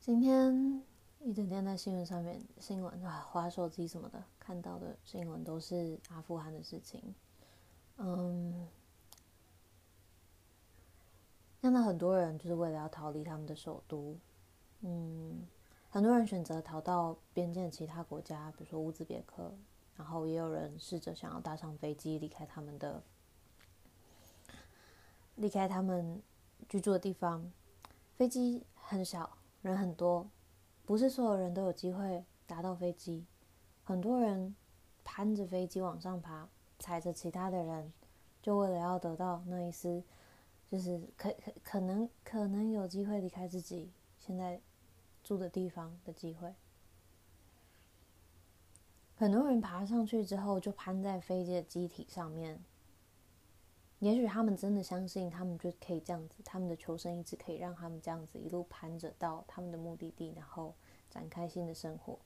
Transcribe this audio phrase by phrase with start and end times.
[0.00, 0.82] 今天
[1.20, 7.14] 一整天在新闻上面，新闻啊，滑手机什么的，看到的新闻都是阿富汗的事情。
[7.98, 8.66] 嗯，
[11.60, 14.16] 看到很多人就是为了要逃离他们的首都，
[14.80, 15.46] 嗯，
[15.90, 19.52] 很多人选择逃到边境其他国家，比如说乌兹别克，
[19.96, 23.02] 然后也有人试着想要搭上飞机离开他们的，
[25.36, 26.22] 离开他们
[26.70, 27.52] 居住的地方。
[28.16, 30.28] 飞机很小，人很多，
[30.84, 33.26] 不是所有人都有机会搭到飞机，
[33.84, 34.54] 很多人
[35.04, 36.48] 攀着飞机往上爬。
[36.82, 37.92] 踩着其他的人，
[38.40, 40.02] 就为了要得到那一丝，
[40.70, 44.58] 就是可可可能可能有机会离开自己现在
[45.22, 46.54] 住的地方的机会。
[49.14, 52.58] 很多人爬上去之后，就攀在飞机的机体上面。
[54.00, 60.74] 也许他们真的相信，他们就可以这样子，他们的求生意志可以让他们这样子一路攀着到他们的目的地，然后
[61.10, 62.18] 展开新的生活。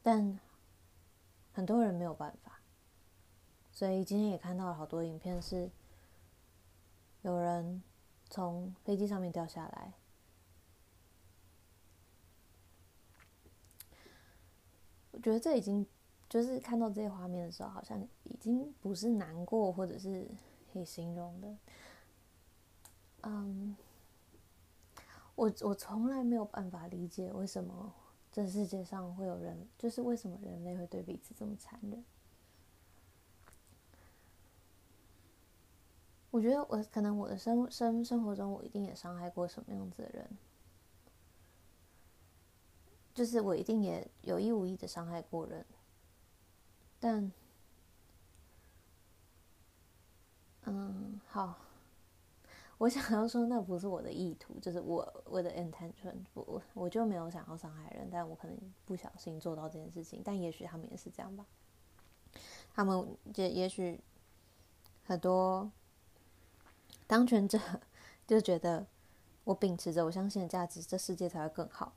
[0.00, 0.38] 但
[1.52, 2.60] 很多人没有办法，
[3.72, 5.68] 所以今天也看到了好多影片，是
[7.22, 7.82] 有人
[8.30, 9.92] 从飞机上面掉下来。
[15.10, 15.84] 我觉得这已经
[16.28, 20.26] 就是看到这些画面的时候，好像已经不是难过或者是
[20.72, 21.56] 可以形容的。
[23.22, 23.76] 嗯，
[25.34, 27.94] 我我从来没有办法理解为什么。
[28.32, 32.04] 这世界上会有人，就是为什么人类会对彼此这么残忍？
[36.32, 40.28] 我觉得我可能我的生生生活中，我一定也伤害过什么样子的人，
[43.14, 45.64] 就是我一定也有意无意的伤害过人，
[46.98, 47.30] 但，
[50.66, 51.58] 嗯，好。
[52.78, 61.46] 我想要说，那不是我的意图，就是我我的 intention，我我就没有想要伤害人，但我可能不小心做到这件事情，但也许他们也是这样吧。
[62.74, 64.00] 他们也也许
[65.04, 65.70] 很多
[67.06, 67.60] 当权者
[68.26, 68.84] 就觉得，
[69.44, 71.94] 我秉持着我相信的价值，这世界才会更好，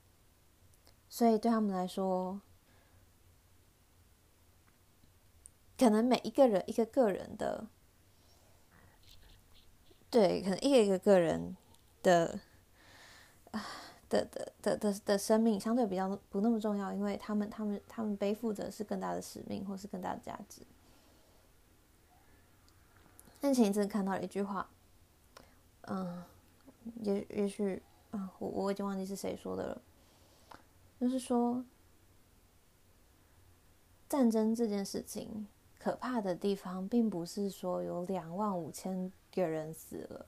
[1.09, 2.39] 所以对他们来说，
[5.75, 7.65] 可能每一个人一个个人的。
[10.17, 11.55] 对，可能一个一个个人
[12.01, 12.39] 的
[13.51, 13.63] 啊
[14.09, 20.63] 的的的的的生命相对比较不那么重要，因为他们他们他们背负着是更大的使命，或是更大的价值。
[23.39, 24.67] 但前一阵看到了一句话，
[25.81, 26.23] 嗯，
[27.03, 27.79] 也也许
[28.09, 29.81] 啊，我我已经忘记是谁说的了，
[30.99, 31.63] 就是说
[34.09, 35.45] 战争这件事情
[35.77, 39.11] 可怕的地方，并不是说有两万五千。
[39.37, 40.25] 一个人死了，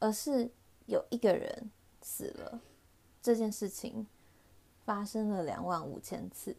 [0.00, 0.50] 而是
[0.86, 1.70] 有一个人
[2.02, 2.60] 死了。
[3.22, 4.04] 这件事情
[4.84, 6.56] 发生了两万五千次。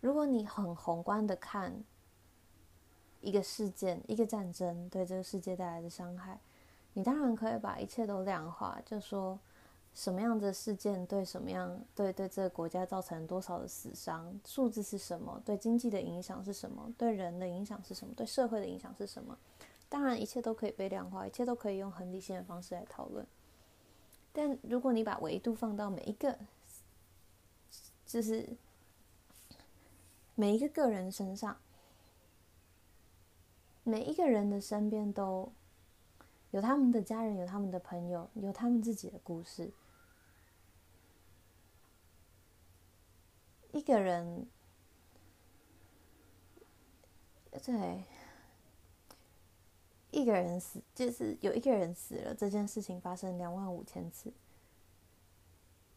[0.00, 1.84] 如果你很宏观的看
[3.20, 6.40] 一个事件、一个战争对这个世界带来的伤害，
[6.94, 9.38] 你当然可以把一切都量化，就说
[9.92, 19.36] 什么样的事件对什么样对对这个国家造成多少的死伤，数字是什么，对经济的影响是什么，对人的影响是什么，对社会的影响是什么。
[19.88, 23.26] 当然，一切都可以被量化，一切都可以用很理性的方式来讨论。
[24.32, 26.38] 但如果你把维度放到每一个，
[28.04, 28.56] 就是
[30.34, 31.56] 每一个个人身上，
[33.84, 35.52] 每一个人的身边都
[36.50, 39.70] 有他们的家人，有他们的朋友，有他们自己的故事。
[43.72, 44.46] 一个人，
[47.64, 48.04] 对。
[50.16, 54.32] 一个人死，就是有一个人死了，这件事情发生两万五千次，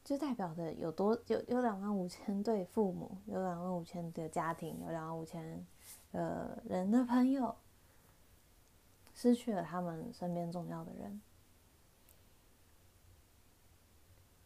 [0.03, 5.65] 就代表着有多有有两万五千对父母，有两万五千的家庭，有两万五千
[6.11, 7.55] 呃人的朋友，
[9.15, 11.21] 失去了他们身边重要的人，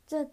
[0.06, 0.30] 这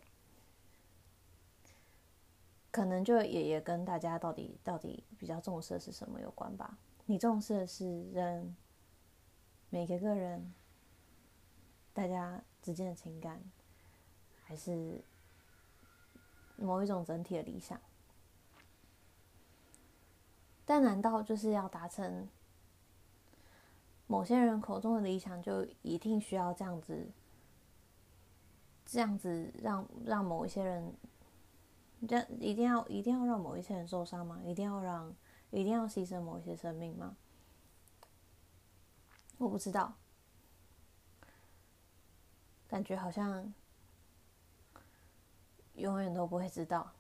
[2.70, 6.76] 可能就也也跟大家到底到底比较重视的是什么有关吧？
[7.06, 8.54] 你重视的是人。
[9.70, 10.52] 每个个人，
[11.93, 13.40] 大家之间的情感，
[14.44, 15.00] 还是
[16.56, 17.81] 某一种整体的理想。
[20.67, 22.28] 但难道就是要达成
[24.08, 27.08] 某些人口中的理想，就一定需要这样子？
[28.84, 30.93] 这样子让让某一些人，
[32.08, 34.40] 这一定要一定要让某一些人受伤吗？
[34.44, 35.14] 一定要让
[35.52, 37.17] 一定要牺牲某一些生命吗？
[39.40, 39.94] 我不知道，
[42.69, 43.50] 感觉好像
[45.76, 46.92] 永远都不会知道。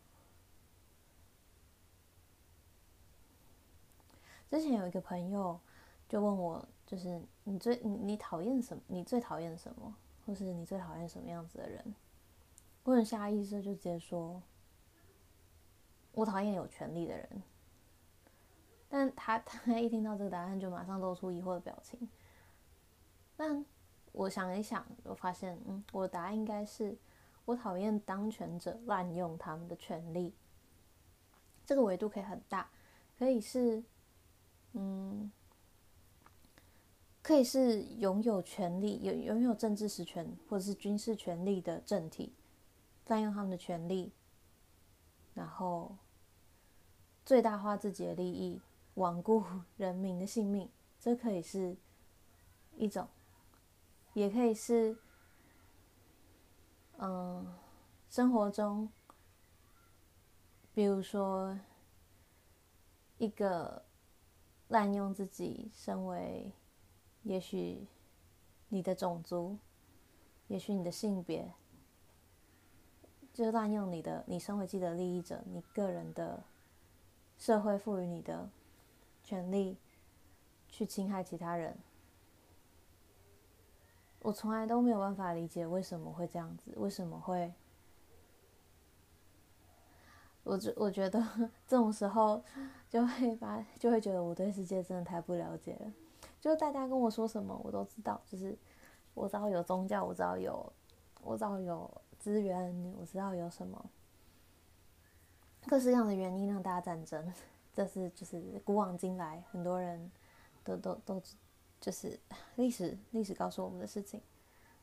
[4.50, 5.60] 之前有一个朋友
[6.08, 8.82] 就问我，就是你最你你讨厌什么？
[8.86, 9.94] 你最讨厌什么？
[10.24, 11.94] 或是你最讨厌什么样子的人？
[12.84, 14.42] 我很下意识就直接说，
[16.12, 17.42] 我讨厌有权利的人。
[18.88, 22.08] 但他 他一听到这个答案，就马上露出疑惑的表情。
[23.40, 23.64] 但
[24.12, 26.94] 我想一想，我发现，嗯，我的答案应该是，
[27.46, 30.34] 我讨厌当权者滥用他们的权利。
[31.64, 32.70] 这个维度可以很大，
[33.18, 33.82] 可以是。
[34.74, 35.32] 嗯，
[37.22, 42.34] 可以是拥有权力、有拥有政治实权或者是军事权力的政体，
[43.06, 44.12] 滥用他们的权力，
[45.32, 45.96] 然后
[47.24, 48.60] 最大化自己的利益，
[48.96, 49.42] 罔顾
[49.78, 50.68] 人民的性命，
[51.00, 51.74] 这可以是
[52.76, 53.08] 一种，
[54.14, 54.96] 也可以是，
[56.98, 57.54] 嗯，
[58.08, 58.90] 生活中，
[60.72, 61.58] 比如说
[63.18, 63.84] 一个。
[64.70, 66.52] 滥用自己身为，
[67.24, 67.88] 也许
[68.68, 69.58] 你的种族，
[70.46, 71.52] 也许你的性别，
[73.32, 76.44] 就滥用你的，你身为既得利益者，你个人的
[77.36, 78.48] 社会赋予你的
[79.24, 79.76] 权利，
[80.68, 81.76] 去侵害其他人。
[84.20, 87.52] 我从来都没有办法理解为什么会这样子，为什么会？
[90.42, 91.22] 我觉我觉得
[91.66, 92.42] 这种时候
[92.88, 95.92] 就会把就会觉得我对世界真的太不了解了。
[96.40, 98.56] 就是大家跟我说什么我都知道，就是
[99.12, 100.72] 我知道有宗教，我知道有
[101.22, 103.90] 我知道有资源，我知道有什么
[105.66, 107.32] 各式各样的原因让大家战争。
[107.72, 110.10] 这是就是古往今来很多人
[110.64, 111.22] 都都都
[111.80, 112.18] 就是
[112.56, 114.20] 历史历史告诉我们的事情，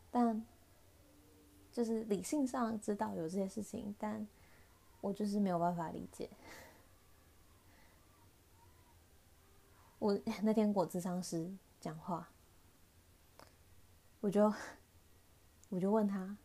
[0.10, 0.44] 但
[1.72, 4.28] 就是理性上知道有这些事情，但。
[5.00, 6.28] 我就是没有办法理解。
[10.00, 11.48] 我 那天跟咨商师
[11.80, 12.28] 讲话，
[14.20, 14.52] 我就
[15.70, 16.36] 我就问他，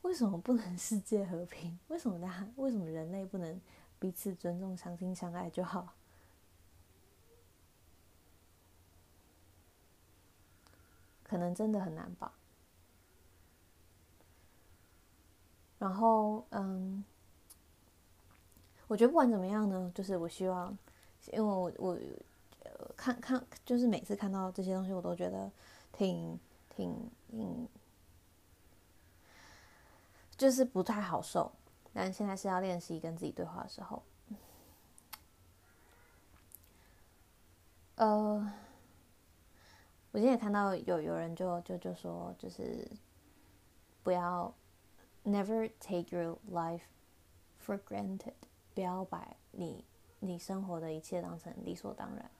[0.00, 1.78] 为什么不能世界和平？
[1.88, 3.60] 为什么他 为什么人类不能
[3.98, 5.92] 彼此尊重、相亲相爱就好？
[11.34, 12.32] 可能真的很难吧。
[15.80, 17.04] 然后，嗯。
[18.86, 20.78] 我觉得不管怎么样呢，就是我希望，
[21.32, 21.98] 因为我我
[22.96, 25.50] 看看，就是每次看到这些东西，我都觉得
[25.90, 26.38] 挺
[26.76, 27.66] 挺嗯，
[30.36, 31.50] 就是不太好受。
[31.92, 34.00] 但现在是要练习跟自己对话的时候，
[37.96, 38.52] 呃，
[40.14, 42.88] 我今天也看到有有人就就就说，就是
[44.04, 44.54] 不要
[45.24, 46.82] never take your life
[47.60, 48.34] for granted。
[48.76, 49.84] 不要把你
[50.20, 52.30] 你生活的一切当成理所当然，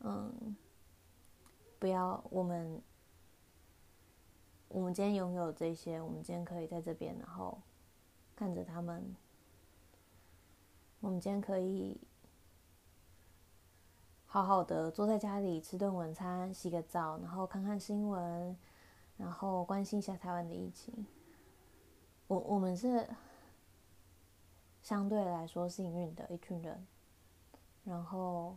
[0.00, 0.56] 嗯，
[1.78, 2.82] 不要我们
[4.66, 7.62] 我们今天拥有这些，我们今天可以在这边，然后
[8.34, 9.14] 看着他们，
[10.98, 12.00] 我们今天可以
[14.32, 18.56] 好好的坐在家里吃顿晚餐，洗个澡，然后看看新闻，
[19.16, 21.04] 然后关心一下台湾的疫情。
[22.26, 23.06] 我我们是。
[24.82, 26.86] 相对来说幸运的一群人，
[27.84, 28.56] 然后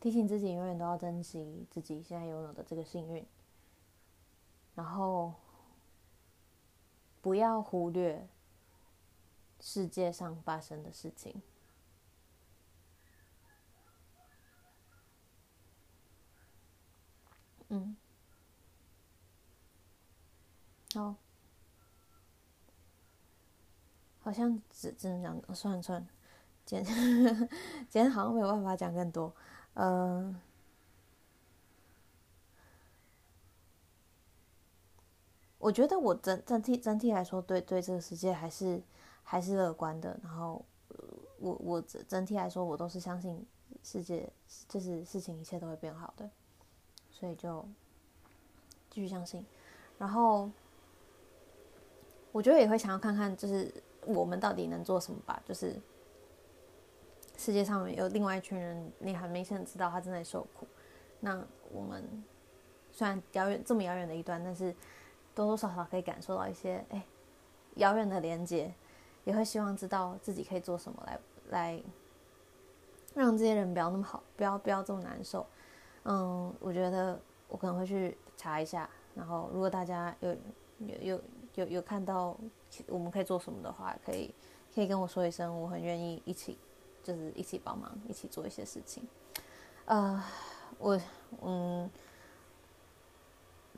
[0.00, 3.24] 提醒自己永远都要珍惜自己现在拥有的这个幸运，
[4.74, 5.34] 然后
[7.20, 8.26] 不要忽略
[9.60, 11.42] 世界上发生的事情。
[17.72, 17.96] 嗯，
[20.94, 21.14] 好。
[24.20, 26.06] 好像只只能讲，算了算了，
[26.64, 26.94] 今天
[27.90, 29.34] 今天好像没有办法讲更多。
[29.74, 30.40] 嗯、呃，
[35.58, 38.80] 我觉得我整整体整体来说，对对这个世界还是
[39.24, 40.16] 还是乐观的。
[40.22, 40.64] 然后
[41.40, 43.44] 我我整整体来说，我都是相信
[43.82, 44.32] 世界
[44.68, 46.30] 就是事情一切都会变好的，
[47.22, 47.64] 所以就
[48.90, 49.46] 继续相信。
[49.96, 50.50] 然后
[52.32, 53.72] 我觉得也会想要看看，就是。
[54.04, 55.40] 我们到底能做什么吧？
[55.46, 55.80] 就是
[57.36, 60.66] 世界上有另外一群人，你很明显知道他正在受苦。
[61.20, 62.02] 那我们
[62.90, 64.74] 虽然遥远这么遥远的一端，但是
[65.36, 67.00] 多多少少可以感受到一些哎
[67.76, 68.74] 遥远的连接，
[69.22, 71.82] 也会希望知道自己可以做什么来来
[73.14, 75.46] 让这些人不要那么好，不要不要这么难受。
[76.04, 80.30] 嗯，我觉得我可能会去查一下，然后如果大家有
[80.78, 81.20] 有有
[81.54, 82.36] 有有看到
[82.88, 84.34] 我们可以做什么的话，可以
[84.74, 86.58] 可以跟我说一声，我很愿意一起，
[87.02, 89.06] 就是一起帮忙，一起做一些事情。
[89.84, 90.22] 呃，
[90.78, 91.00] 我
[91.42, 91.88] 嗯，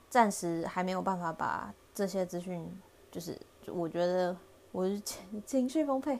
[0.09, 2.67] 暂时还没有办法把这些资讯，
[3.11, 4.37] 就是我觉得
[4.73, 6.19] 我是情情绪丰沛，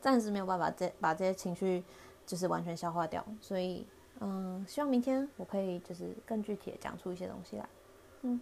[0.00, 1.82] 暂时没有办法这把这些情绪
[2.24, 3.86] 就是完全消化掉，所以
[4.24, 7.68] 嗯，希望明天我可以就是更具体的讲出一些东西来。
[8.22, 8.40] 嗯，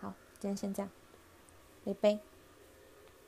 [0.00, 0.90] 好，今天先这样，
[1.84, 2.35] 拜拜。